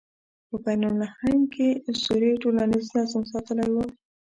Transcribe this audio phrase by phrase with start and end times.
[0.47, 3.77] په بین النهرین کې اسطورې ټولنیز نظم ساتلی و.